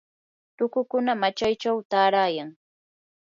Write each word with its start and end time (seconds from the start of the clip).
tukukuna 0.57 1.11
machaychaw 1.21 1.77
taarayan. 1.91 2.49